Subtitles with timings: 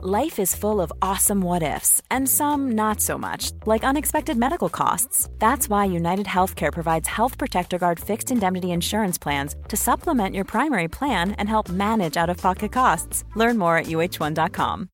[0.00, 4.68] Life is full of awesome what ifs, and some not so much, like unexpected medical
[4.68, 5.28] costs.
[5.40, 10.44] That's why United Healthcare provides Health Protector Guard fixed indemnity insurance plans to supplement your
[10.44, 13.24] primary plan and help manage out of pocket costs.
[13.34, 14.88] Learn more at uh1.com.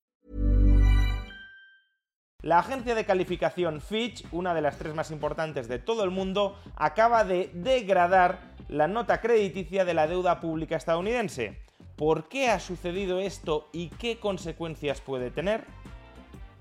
[2.41, 6.57] La agencia de calificación Fitch, una de las tres más importantes de todo el mundo,
[6.77, 11.59] acaba de degradar la nota crediticia de la deuda pública estadounidense.
[11.97, 15.65] ¿Por qué ha sucedido esto y qué consecuencias puede tener?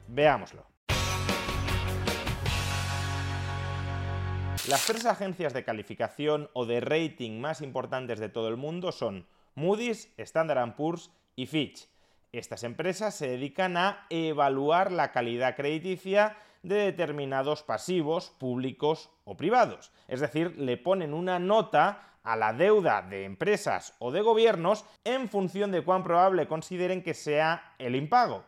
[0.07, 0.64] Veámoslo.
[4.69, 9.25] Las tres agencias de calificación o de rating más importantes de todo el mundo son
[9.56, 11.89] Moody's, Standard Poor's y Fitch.
[12.31, 19.92] Estas empresas se dedican a evaluar la calidad crediticia de determinados pasivos públicos o privados.
[20.07, 25.29] Es decir, le ponen una nota a la deuda de empresas o de gobiernos en
[25.29, 28.43] función de cuán probable consideren que sea el impago.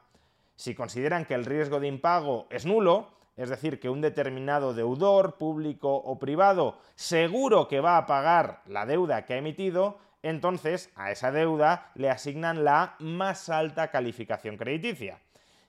[0.56, 5.38] Si consideran que el riesgo de impago es nulo, es decir, que un determinado deudor,
[5.38, 11.12] público o privado, seguro que va a pagar la deuda que ha emitido, entonces a
[11.12, 15.20] esa deuda le asignan la más alta calificación crediticia.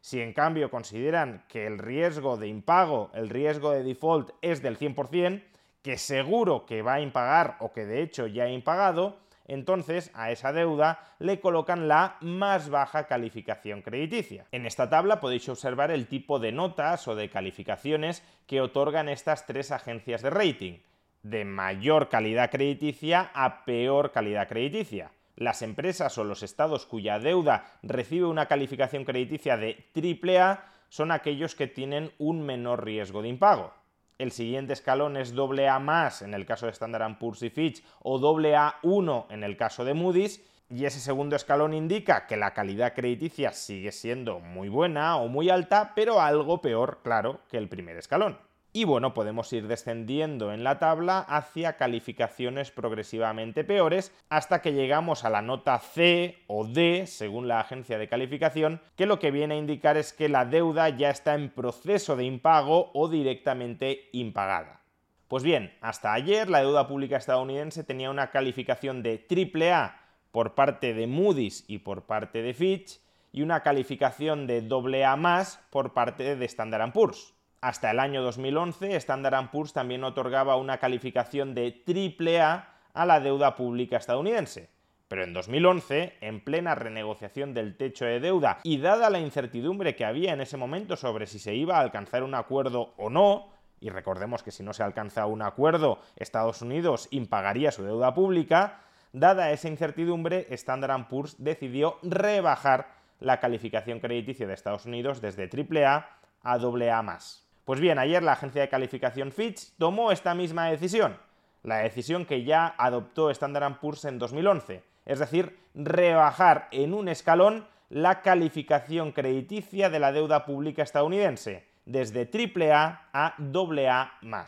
[0.01, 4.79] Si en cambio consideran que el riesgo de impago, el riesgo de default es del
[4.79, 5.43] 100%,
[5.87, 10.33] que seguro que va a impagar o que de hecho ya ha impagado, entonces a
[10.33, 14.47] esa deuda le colocan la más baja calificación crediticia.
[14.51, 19.47] En esta tabla podéis observar el tipo de notas o de calificaciones que otorgan estas
[19.47, 20.79] tres agencias de rating,
[21.23, 25.13] de mayor calidad crediticia a peor calidad crediticia.
[25.37, 31.55] Las empresas o los estados cuya deuda recibe una calificación crediticia de AAA son aquellos
[31.55, 33.73] que tienen un menor riesgo de impago
[34.19, 38.19] el siguiente escalón es AA más en el caso de Standard Poor's y Fitch o
[38.19, 43.53] AA1 en el caso de Moody's, y ese segundo escalón indica que la calidad crediticia
[43.53, 48.39] sigue siendo muy buena o muy alta, pero algo peor, claro, que el primer escalón.
[48.77, 55.25] Y bueno, podemos ir descendiendo en la tabla hacia calificaciones progresivamente peores hasta que llegamos
[55.25, 59.55] a la nota C o D, según la agencia de calificación, que lo que viene
[59.55, 64.83] a indicar es que la deuda ya está en proceso de impago o directamente impagada.
[65.27, 69.99] Pues bien, hasta ayer la deuda pública estadounidense tenía una calificación de AAA
[70.33, 73.01] por parte de Moody's y por parte de Fitch
[73.33, 74.69] y una calificación de
[75.03, 77.36] AA por parte de Standard Poor's.
[77.61, 83.57] Hasta el año 2011, Standard Poor's también otorgaba una calificación de AAA a la deuda
[83.57, 84.71] pública estadounidense.
[85.09, 90.05] Pero en 2011, en plena renegociación del techo de deuda y dada la incertidumbre que
[90.05, 93.91] había en ese momento sobre si se iba a alcanzar un acuerdo o no, y
[93.91, 98.81] recordemos que si no se alcanza un acuerdo, Estados Unidos impagaría su deuda pública,
[99.13, 102.89] dada esa incertidumbre, Standard Poor's decidió rebajar
[103.21, 106.09] la calificación crediticia de Estados Unidos desde AAA
[106.43, 107.46] a AA+.
[107.67, 111.19] Pues bien, ayer la agencia de calificación Fitch tomó esta misma decisión,
[111.65, 117.67] la decisión que ya adoptó Standard Poor's en 2011, es decir, rebajar en un escalón
[117.91, 124.47] la calificación crediticia de la deuda pública estadounidense, desde AAA a AA+.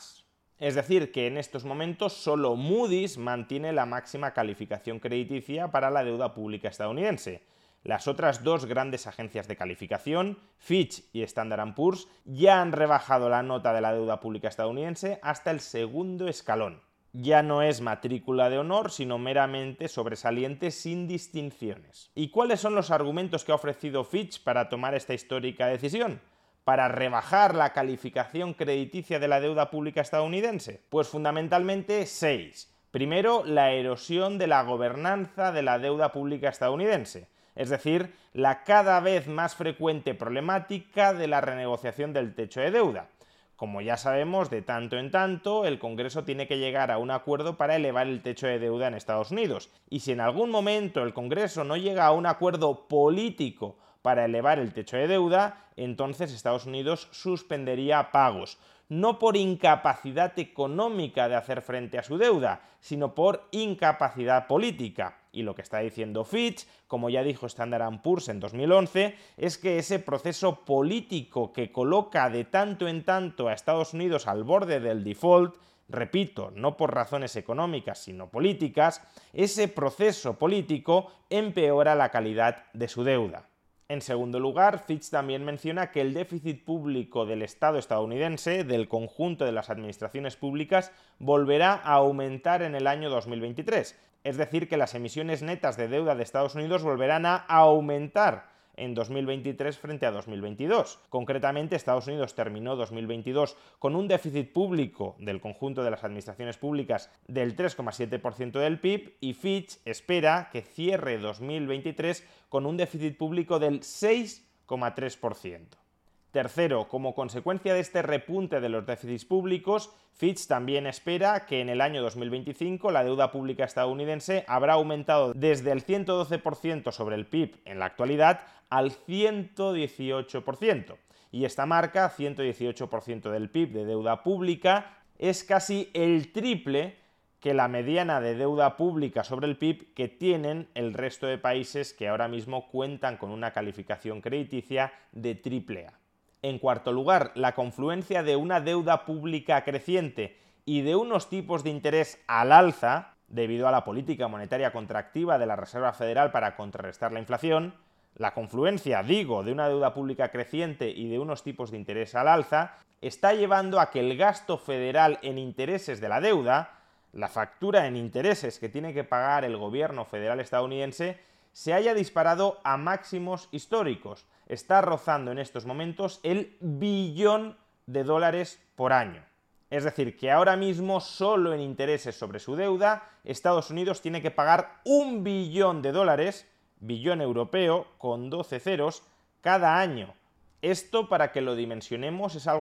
[0.60, 6.04] Es decir, que en estos momentos solo Moody's mantiene la máxima calificación crediticia para la
[6.04, 7.42] deuda pública estadounidense,
[7.82, 13.42] las otras dos grandes agencias de calificación, Fitch y Standard Poor's, ya han rebajado la
[13.42, 16.82] nota de la deuda pública estadounidense hasta el segundo escalón.
[17.12, 22.10] Ya no es matrícula de honor, sino meramente sobresaliente sin distinciones.
[22.14, 26.20] ¿Y cuáles son los argumentos que ha ofrecido Fitch para tomar esta histórica decisión?
[26.68, 30.82] para rebajar la calificación crediticia de la deuda pública estadounidense?
[30.90, 32.70] Pues fundamentalmente seis.
[32.90, 37.26] Primero, la erosión de la gobernanza de la deuda pública estadounidense
[37.58, 43.08] es decir, la cada vez más frecuente problemática de la renegociación del techo de deuda.
[43.56, 47.56] Como ya sabemos, de tanto en tanto, el Congreso tiene que llegar a un acuerdo
[47.56, 49.70] para elevar el techo de deuda en Estados Unidos.
[49.90, 54.60] Y si en algún momento el Congreso no llega a un acuerdo político para elevar
[54.60, 61.62] el techo de deuda, entonces Estados Unidos suspendería pagos, no por incapacidad económica de hacer
[61.62, 65.18] frente a su deuda, sino por incapacidad política.
[65.30, 69.78] Y lo que está diciendo Fitch, como ya dijo Standard Poor's en 2011, es que
[69.78, 75.04] ese proceso político que coloca de tanto en tanto a Estados Unidos al borde del
[75.04, 75.54] default,
[75.88, 79.02] repito, no por razones económicas, sino políticas,
[79.32, 83.47] ese proceso político empeora la calidad de su deuda.
[83.90, 89.46] En segundo lugar, Fitch también menciona que el déficit público del Estado estadounidense, del conjunto
[89.46, 93.98] de las administraciones públicas, volverá a aumentar en el año 2023.
[94.24, 98.94] Es decir, que las emisiones netas de deuda de Estados Unidos volverán a aumentar en
[98.94, 100.98] 2023 frente a 2022.
[101.08, 107.10] Concretamente, Estados Unidos terminó 2022 con un déficit público del conjunto de las administraciones públicas
[107.26, 113.80] del 3,7% del PIB y Fitch espera que cierre 2023 con un déficit público del
[113.80, 115.87] 6,3%.
[116.30, 121.70] Tercero, como consecuencia de este repunte de los déficits públicos, Fitch también espera que en
[121.70, 127.62] el año 2025 la deuda pública estadounidense habrá aumentado desde el 112% sobre el PIB
[127.64, 130.98] en la actualidad al 118%.
[131.30, 136.96] Y esta marca, 118% del PIB de deuda pública, es casi el triple
[137.40, 141.94] que la mediana de deuda pública sobre el PIB que tienen el resto de países
[141.94, 145.97] que ahora mismo cuentan con una calificación crediticia de AAA.
[146.42, 151.70] En cuarto lugar, la confluencia de una deuda pública creciente y de unos tipos de
[151.70, 157.12] interés al alza, debido a la política monetaria contractiva de la Reserva Federal para contrarrestar
[157.12, 157.74] la inflación,
[158.14, 162.28] la confluencia, digo, de una deuda pública creciente y de unos tipos de interés al
[162.28, 166.78] alza, está llevando a que el gasto federal en intereses de la deuda,
[167.12, 171.18] la factura en intereses que tiene que pagar el gobierno federal estadounidense,
[171.52, 174.26] se haya disparado a máximos históricos.
[174.46, 177.56] Está rozando en estos momentos el billón
[177.86, 179.24] de dólares por año.
[179.70, 184.30] Es decir, que ahora mismo solo en intereses sobre su deuda, Estados Unidos tiene que
[184.30, 186.48] pagar un billón de dólares,
[186.80, 189.02] billón europeo, con 12 ceros,
[189.42, 190.14] cada año.
[190.62, 192.60] Esto, para que lo dimensionemos, es algo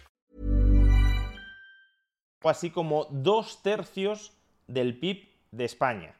[2.49, 4.33] Así como dos tercios
[4.67, 6.15] del PIB de España.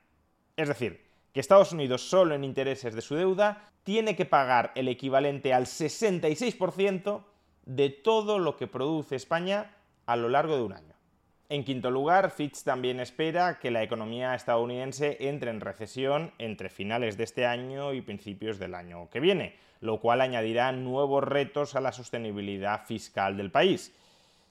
[0.58, 1.02] Es decir,
[1.34, 5.66] que Estados Unidos solo en intereses de su deuda tiene que pagar el equivalente al
[5.66, 7.24] 66%
[7.66, 9.76] de todo lo que produce España
[10.06, 10.96] a lo largo de un año.
[11.50, 17.18] En quinto lugar, Fitch también espera que la economía estadounidense entre en recesión entre finales
[17.18, 21.82] de este año y principios del año que viene, lo cual añadirá nuevos retos a
[21.82, 23.94] la sostenibilidad fiscal del país.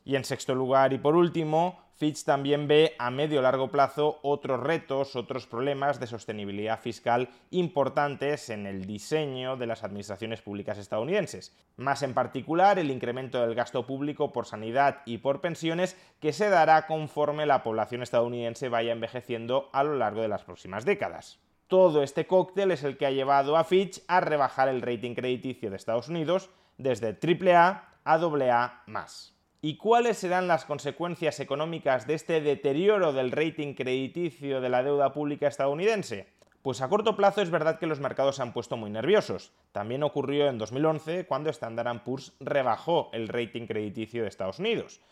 [0.04, 4.58] Y en sexto lugar y por último, Fitch también ve a medio largo plazo otros
[4.60, 11.54] retos, otros problemas de sostenibilidad fiscal importantes en el diseño de las administraciones públicas estadounidenses.
[11.76, 16.48] Más en particular, el incremento del gasto público por sanidad y por pensiones que se
[16.48, 21.38] dará conforme la población estadounidense vaya envejeciendo a lo largo de las próximas décadas.
[21.66, 25.68] Todo este cóctel es el que ha llevado a Fitch a rebajar el rating crediticio
[25.68, 29.39] de Estados Unidos desde AAA a AA+.
[29.62, 35.12] ¿Y cuáles serán las consecuencias económicas de este deterioro del rating crediticio de la deuda
[35.12, 36.28] pública estadounidense?
[36.62, 39.52] Pues a corto plazo es verdad que los mercados se han puesto muy nerviosos.
[39.72, 45.02] También ocurrió en 2011 cuando Standard Poor's rebajó el rating crediticio de Estados Unidos.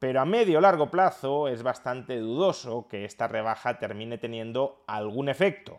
[0.00, 5.28] Pero a medio o largo plazo es bastante dudoso que esta rebaja termine teniendo algún
[5.28, 5.78] efecto.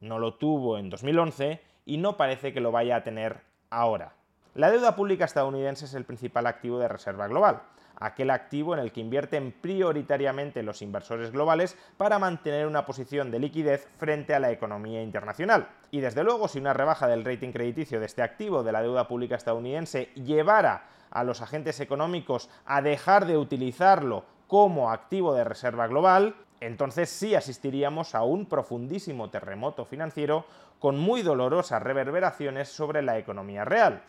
[0.00, 3.40] No lo tuvo en 2011 y no parece que lo vaya a tener
[3.70, 4.16] ahora.
[4.54, 7.62] La deuda pública estadounidense es el principal activo de reserva global,
[7.96, 13.40] aquel activo en el que invierten prioritariamente los inversores globales para mantener una posición de
[13.40, 15.66] liquidez frente a la economía internacional.
[15.90, 19.08] Y desde luego, si una rebaja del rating crediticio de este activo de la deuda
[19.08, 25.88] pública estadounidense llevara a los agentes económicos a dejar de utilizarlo como activo de reserva
[25.88, 30.46] global, entonces sí asistiríamos a un profundísimo terremoto financiero
[30.78, 34.04] con muy dolorosas reverberaciones sobre la economía real.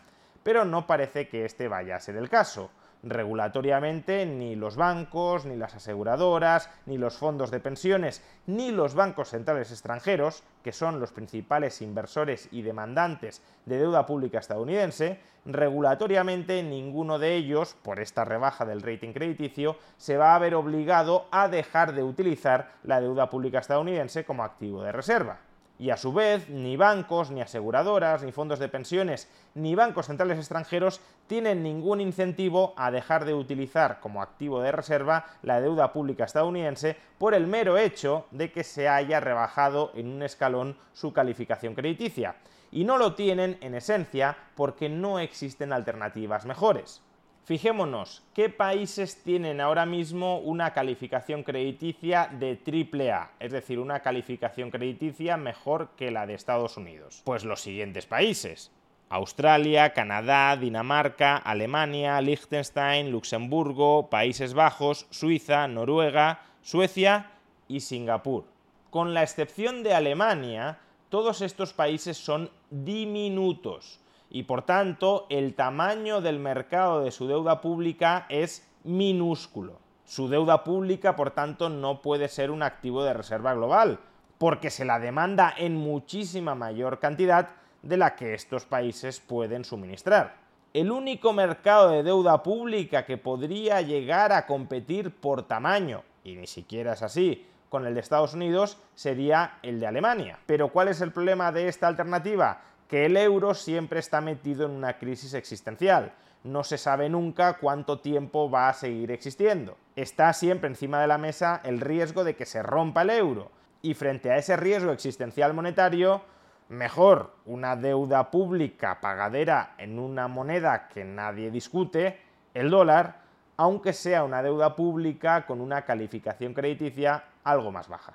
[0.46, 2.70] Pero no parece que este vaya a ser el caso
[3.02, 9.30] regulatoriamente ni los bancos, ni las aseguradoras, ni los fondos de pensiones, ni los bancos
[9.30, 17.18] centrales extranjeros, que son los principales inversores y demandantes de deuda pública estadounidense, regulatoriamente ninguno
[17.18, 21.92] de ellos, por esta rebaja del rating crediticio, se va a ver obligado a dejar
[21.92, 25.40] de utilizar la deuda pública estadounidense como activo de reserva.
[25.78, 30.38] Y a su vez, ni bancos, ni aseguradoras, ni fondos de pensiones, ni bancos centrales
[30.38, 36.24] extranjeros tienen ningún incentivo a dejar de utilizar como activo de reserva la deuda pública
[36.24, 41.74] estadounidense por el mero hecho de que se haya rebajado en un escalón su calificación
[41.74, 42.36] crediticia.
[42.72, 47.02] Y no lo tienen en esencia porque no existen alternativas mejores.
[47.46, 53.30] Fijémonos, ¿qué países tienen ahora mismo una calificación crediticia de AAA?
[53.38, 57.22] Es decir, una calificación crediticia mejor que la de Estados Unidos.
[57.24, 58.72] Pues los siguientes países.
[59.10, 67.30] Australia, Canadá, Dinamarca, Alemania, Liechtenstein, Luxemburgo, Países Bajos, Suiza, Noruega, Suecia
[67.68, 68.42] y Singapur.
[68.90, 74.00] Con la excepción de Alemania, todos estos países son diminutos
[74.30, 79.78] y por tanto el tamaño del mercado de su deuda pública es minúsculo.
[80.04, 83.98] Su deuda pública, por tanto, no puede ser un activo de reserva global,
[84.38, 87.48] porque se la demanda en muchísima mayor cantidad
[87.82, 90.36] de la que estos países pueden suministrar.
[90.72, 96.46] El único mercado de deuda pública que podría llegar a competir por tamaño, y ni
[96.46, 100.38] siquiera es así, con el de Estados Unidos sería el de Alemania.
[100.46, 102.60] Pero ¿cuál es el problema de esta alternativa?
[102.88, 106.12] Que el euro siempre está metido en una crisis existencial.
[106.44, 109.76] No se sabe nunca cuánto tiempo va a seguir existiendo.
[109.96, 113.50] Está siempre encima de la mesa el riesgo de que se rompa el euro.
[113.82, 116.22] Y frente a ese riesgo existencial monetario,
[116.68, 122.20] mejor una deuda pública pagadera en una moneda que nadie discute,
[122.54, 123.22] el dólar,
[123.56, 128.14] aunque sea una deuda pública con una calificación crediticia algo más baja.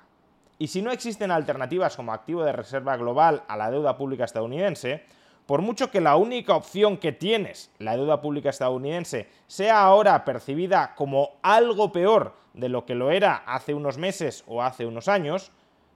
[0.62, 5.02] Y si no existen alternativas como activo de reserva global a la deuda pública estadounidense,
[5.44, 10.94] por mucho que la única opción que tienes, la deuda pública estadounidense, sea ahora percibida
[10.94, 15.50] como algo peor de lo que lo era hace unos meses o hace unos años,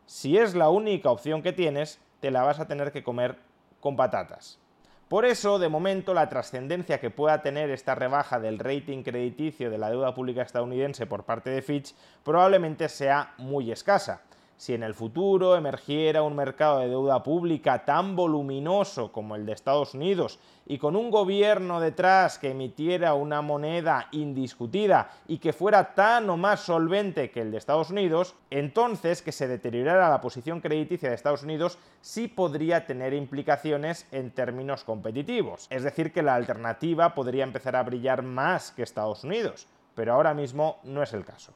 [0.04, 3.36] si es la única opción que tienes, te la vas a tener que comer
[3.78, 4.58] con patatas.
[5.06, 9.78] Por eso, de momento, la trascendencia que pueda tener esta rebaja del rating crediticio de
[9.78, 11.94] la deuda pública estadounidense por parte de Fitch
[12.24, 14.22] probablemente sea muy escasa
[14.56, 19.52] si en el futuro emergiera un mercado de deuda pública tan voluminoso como el de
[19.52, 25.94] Estados Unidos y con un gobierno detrás que emitiera una moneda indiscutida y que fuera
[25.94, 30.60] tan o más solvente que el de Estados Unidos, entonces que se deteriorara la posición
[30.60, 35.66] crediticia de Estados Unidos sí podría tener implicaciones en términos competitivos.
[35.70, 40.34] Es decir, que la alternativa podría empezar a brillar más que Estados Unidos, pero ahora
[40.34, 41.52] mismo no es el caso.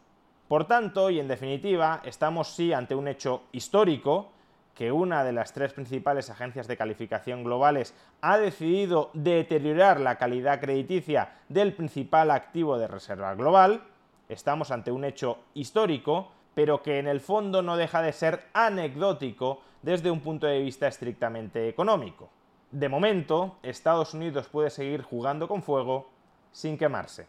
[0.51, 4.33] Por tanto, y en definitiva, estamos sí ante un hecho histórico,
[4.75, 10.61] que una de las tres principales agencias de calificación globales ha decidido deteriorar la calidad
[10.61, 13.85] crediticia del principal activo de reserva global,
[14.29, 19.61] estamos ante un hecho histórico, pero que en el fondo no deja de ser anecdótico
[19.83, 22.29] desde un punto de vista estrictamente económico.
[22.73, 26.11] De momento, Estados Unidos puede seguir jugando con fuego
[26.51, 27.29] sin quemarse.